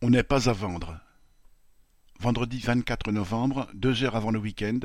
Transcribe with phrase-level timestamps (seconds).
[0.00, 0.98] On n'est pas à vendre.
[2.20, 4.78] Vendredi vingt-quatre novembre, deux heures avant le week-end,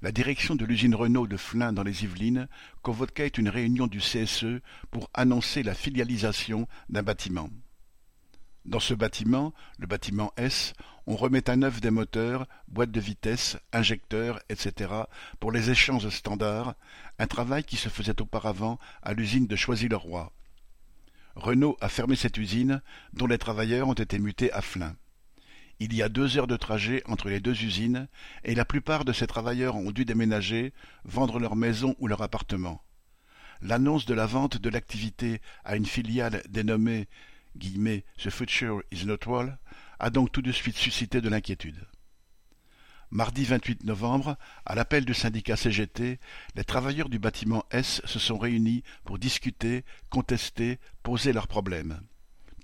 [0.00, 2.48] la direction de l'usine Renault de Flins dans les Yvelines
[2.80, 7.50] convoquait une réunion du CSE pour annoncer la filialisation d'un bâtiment.
[8.64, 10.72] Dans ce bâtiment, le bâtiment S,
[11.06, 14.90] on remet à neuf des moteurs, boîtes de vitesse, injecteurs, etc.
[15.38, 16.76] pour les échanges standards,
[17.18, 20.32] un travail qui se faisait auparavant à l'usine de Choisy-le-Roi.
[21.36, 22.82] Renault a fermé cette usine,
[23.12, 24.96] dont les travailleurs ont été mutés à Flins.
[25.80, 28.08] Il y a deux heures de trajet entre les deux usines,
[28.44, 30.72] et la plupart de ces travailleurs ont dû déménager,
[31.04, 32.82] vendre leur maison ou leur appartement.
[33.60, 37.08] L'annonce de la vente de l'activité à une filiale dénommée
[37.56, 39.58] The future is not well
[40.00, 41.86] a donc tout de suite suscité de l'inquiétude.
[43.10, 46.18] Mardi 28 novembre, à l'appel du syndicat CGT,
[46.56, 52.00] les travailleurs du bâtiment S se sont réunis pour discuter, contester, poser leurs problèmes.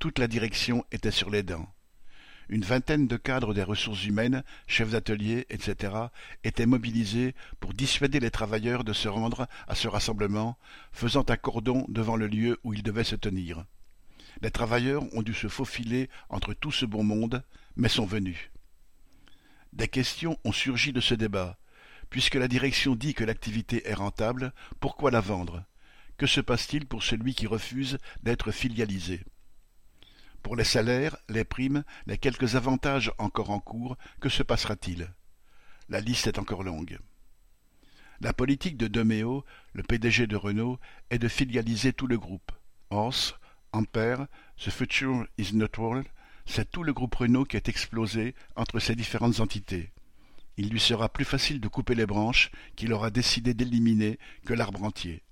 [0.01, 1.73] Toute la direction était sur les dents.
[2.49, 5.95] Une vingtaine de cadres des ressources humaines, chefs d'atelier, etc.,
[6.43, 10.59] étaient mobilisés pour dissuader les travailleurs de se rendre à ce rassemblement,
[10.91, 13.65] faisant un cordon devant le lieu où ils devaient se tenir.
[14.43, 17.45] Les travailleurs ont dû se faufiler entre tout ce bon monde,
[17.77, 18.51] mais sont venus.
[19.73, 21.59] Des questions ont surgi de ce débat.
[22.11, 25.65] Puisque la direction dit que l'activité est rentable, pourquoi la vendre?
[26.17, 29.23] Que se passe-t-il pour celui qui refuse d'être filialisé?
[30.43, 35.13] Pour les salaires, les primes, les quelques avantages encore en cours, que se passera-t-il?
[35.89, 36.99] La liste est encore longue.
[38.21, 40.79] La politique de Deméo, le PDG de Renault,
[41.11, 42.53] est de filialiser tout le groupe.
[42.91, 43.35] Horse,
[43.73, 44.27] Ampère,
[44.59, 46.07] The Future is Not World,
[46.47, 49.93] c'est tout le groupe Renault qui est explosé entre ces différentes entités.
[50.57, 54.83] Il lui sera plus facile de couper les branches qu'il aura décidé d'éliminer que l'arbre
[54.83, 55.23] entier.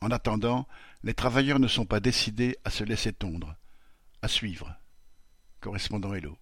[0.00, 0.68] En attendant,
[1.02, 3.56] les travailleurs ne sont pas décidés à se laisser tondre.
[4.22, 4.76] À suivre.
[5.60, 6.38] Correspondant Hello.